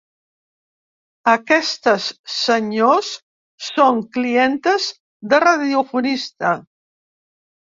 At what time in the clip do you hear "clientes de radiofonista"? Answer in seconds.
4.17-6.57